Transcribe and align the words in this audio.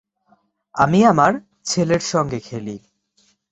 আমি 0.75 0.99
আমার 1.05 1.31
ছেলের 1.65 2.03
সঙ্গে 2.11 2.39
খেলি। 2.39 2.75